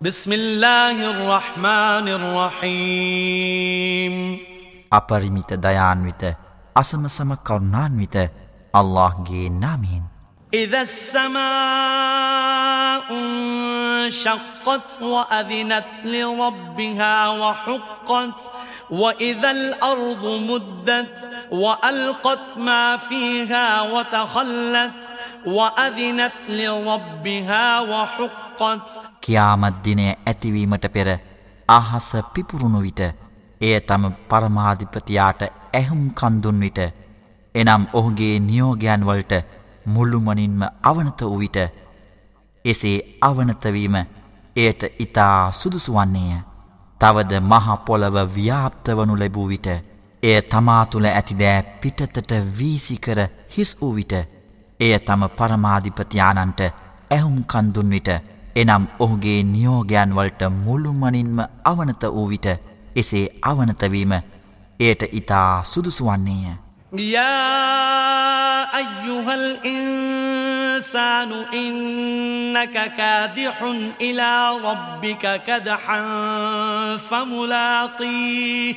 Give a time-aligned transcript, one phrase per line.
[0.00, 4.14] بسم الله الرحمن الرحيم.
[4.92, 6.36] أبرميت ديان ويت
[6.76, 8.16] أسم سم كرنان ويت
[8.76, 10.02] الله جي نامين
[10.54, 11.42] إذا السماء
[13.12, 18.50] انشقت وأذنت لربها وحقت
[18.90, 24.92] وإذا الأرض مدت وألقت ما فيها وتخلت
[25.46, 28.49] وأذنت لربها وحقت.
[29.20, 31.08] කියාමත් දිනය ඇතිවීමට පෙර
[31.68, 33.00] අහස පිපුරුණු විට
[33.60, 36.80] එය තම පරමාධිපතියාට ඇහුම් කන්දුන් විට
[37.54, 39.34] එනම් ඔහුගේ නියෝගයන් වලට
[39.86, 41.58] මුල්ලුමනින්ම අවනත වූ විට
[42.64, 43.96] එසේ අවනතවීම
[44.56, 46.40] එයට ඉතා සුදුසු වන්නේය.
[47.00, 49.68] තවද මහපොළව ව්‍යාප්ත වනු ලැබූ විට
[50.22, 53.20] එය තමා තුළ ඇතිදෑ පිටතට වීසිකර
[53.56, 54.12] හිස් වූ විට
[54.80, 56.60] එය තම පරමාධිපතියානන්ට
[57.10, 58.10] ඇහුම් කන්දුන් විට
[58.60, 62.46] එනම් ඔහුගේ නියෝගයන් වලට මුළුමනින්ම අවනත වූ විට
[62.96, 64.12] එසේ අවනත වීම
[64.80, 66.56] එයට ඊතා සුදුසු වන්නේය.
[67.06, 76.08] යා අයියුහල් ඉන්සානු ඉන්නක කාදිහුන් ඉලා රබ්බික කදහන්
[77.00, 78.76] ෆමුලාකීහ්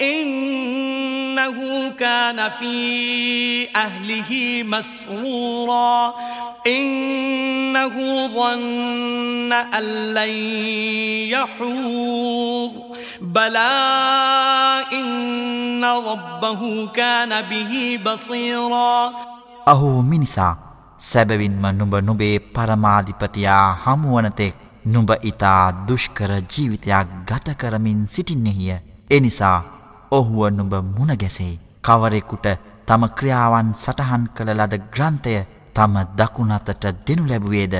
[0.00, 1.56] إنه
[1.90, 2.76] كان في
[3.76, 6.14] أهله مسرورا
[6.66, 10.34] إنه ظن أن لن
[11.34, 12.70] يحور
[13.20, 13.74] بلى
[14.92, 19.12] إن ربه كان به بصيرا
[19.66, 20.56] අහෝ මිනිසා
[21.00, 24.54] සැබවින්ම නුඹ නුබේ පරමාධිපතියා හමුවනතෙක්
[24.86, 28.78] නුඹ ඉතා දුෂ්කර ජීවිතයක් ගත කරමින් සිටින්නෙහිය.
[29.10, 29.58] එනිසා
[30.13, 31.59] ඔහුව නුඹ මුණගැසේ.
[31.81, 32.47] කවරෙකුට
[32.87, 35.35] තම ක්‍රියාවන් සටහන් කළ ලද ග්‍රන්ථය
[35.75, 37.75] තම දකුණතට දෙනු ලැබුවේද.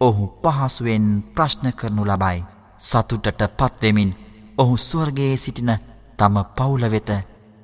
[0.00, 2.44] ඔහු පහසුවෙන් ප්‍රශ්න කරනු ලබයි.
[2.80, 4.10] සතුටට පත්වෙමින්
[4.58, 5.72] ඔහු ස්වර්ගයේ සිටින
[6.18, 7.10] තම පවුලවෙත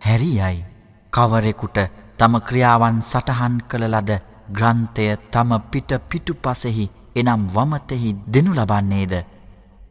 [0.00, 0.64] හැරියයි.
[1.12, 1.78] කවරෙකුට
[2.18, 4.10] තම ක්‍රියාවන් සටහන් කළ ලද
[4.50, 9.14] ග්‍රන්ථය තම පිට පිටු පසෙහි එනම් වමතෙහි දෙනු ලබන්නේද.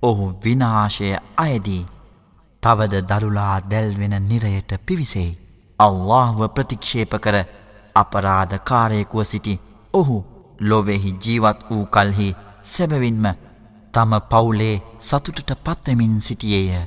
[0.02, 1.84] ඔහු විනාශය අයදී.
[2.64, 5.38] තවද දරුලා දැල්වෙන නිරයට පිවිසෙයි.
[5.80, 7.38] අල්لهව ප්‍රතික්ෂේප කර
[7.96, 9.60] අපරාධ කාරයෙකුව සිටි
[9.94, 10.18] ඔහු
[10.62, 12.28] ලොවෙහි ජීවත් වූ කල්හි
[12.66, 13.26] සැබවින්ම
[13.94, 16.84] තම පවුලේ සතුටට පත්වමින් සිටියේය.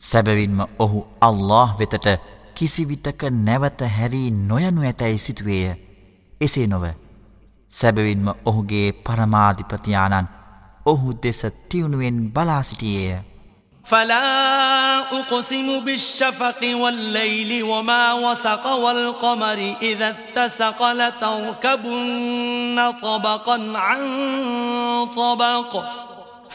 [0.00, 2.06] සැබවින්ම ඔහු අල්له වෙතට
[2.54, 5.74] කිසිවිටක නැවත හැරී නොයනු ඇතැයි සිතුවේය.
[6.40, 6.84] එසේ නොව
[7.70, 10.30] සැබවින්ම ඔහුගේ පරමාධිපතියානන්
[10.86, 13.37] ඔහු දෙස තිවුණුවෙන් බලාසිටියේය.
[13.88, 25.84] فلا أقسم بالشفق والليل وما وسق والقمر إذا اتسق لتركبن طبقا عن طبق.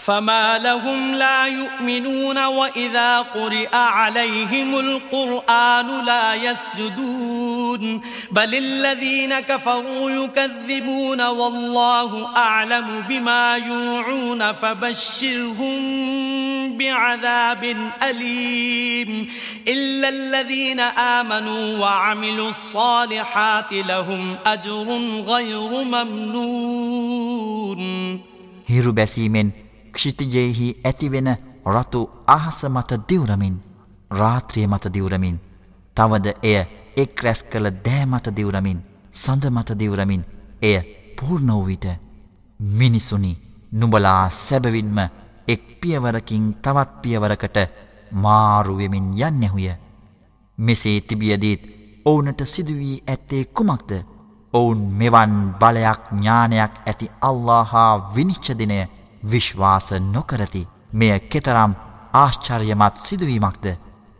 [0.03, 8.03] فما لهم لا يؤمنون وإذا قرئ عليهم القرآن لا يسجدون
[8.33, 15.79] بل الذين كفروا يكذبون والله أعلم بما يوعون فبشرهم
[16.79, 19.31] بعذاب أليم
[19.69, 27.29] إلا الذين آمنوا وعملوا الصالحات لهم أجر غير ممنون
[28.69, 29.62] හිරු බැසීමෙන්
[29.94, 31.30] ක්ෂිතිජයෙහි ඇතිවෙන
[31.68, 33.56] රතු අහස මත දිවරමින්
[34.12, 35.38] රාත්‍රිය මත දිවරමින්
[35.98, 36.58] තවද එය
[36.98, 38.80] එක් රැස් කළ දෑ මත දිවරමින්
[39.14, 40.24] සඳ මත දිවරමින්
[40.62, 40.78] එය
[41.18, 41.86] පූර්ණ වූ විට
[42.60, 43.34] මිනිසුනි
[43.72, 44.98] නුබලා සැබවින්ම
[45.48, 47.58] එක් පියවරකින් තවත් පියවරකට
[48.14, 49.70] මාරුවෙමින් යන්නෙහුය
[50.58, 51.62] මෙසේ තිබියදීත්
[52.06, 53.92] ඔවුනට සිදුවී ඇත්තේ කුමක්ද?
[54.54, 58.78] ඔවුන් මෙවන් බලයක් ඥානයක් ඇති අල්ලාහා විනිශ්චදිනය
[59.32, 60.68] විශ්වාස නොකරති.
[60.94, 61.74] මෙය කෙතරම්
[62.14, 63.66] ආශ්චර්යමත් සිදුවීමක්ද?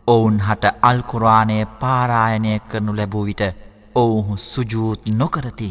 [0.06, 3.42] ඔවුන් හට අල්කුරවානය පාරායනය කරනු ලැබූ විට
[3.94, 5.70] ඔවුහු සුජූත් නොකරති.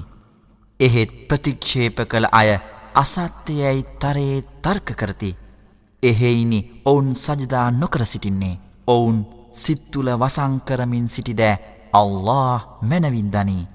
[0.80, 2.50] එහෙත් ප්‍රතික්ෂේප කළ අය
[2.96, 5.32] අසත්‍යයයි තරයේ තර්ක කරති.
[6.04, 8.60] එහෙයිනි ඔවුන් සජදා නොකර සිටින්නේ.
[8.88, 9.20] ඔවුන්
[9.54, 11.60] සිත්තුල වසංකරමින් සිටිදෑ
[11.94, 13.68] අල්له මැනවින්දනී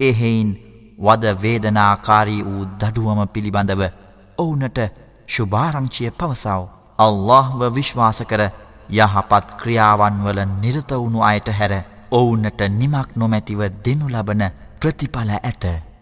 [0.00, 0.50] එහෙයින්
[0.98, 3.82] වද වේදනාකාරී වූ දඩුවම පිළිබඳව
[4.38, 4.78] ඔවුනට
[5.26, 6.60] ශුභාරංචිය පවසව.
[6.98, 8.42] අල්لهව විශ්වාස කර
[8.90, 11.74] යහපත් ක්‍රියාවන් වල නිරත වුණු අයට හැර
[12.10, 14.42] ඔවුන්නට නිමක් නොමැතිව දෙනු ලබන
[14.80, 15.93] ප්‍රතිඵල ඇත.